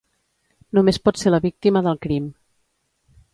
[0.77, 2.31] Només pot ser la víctima del crim.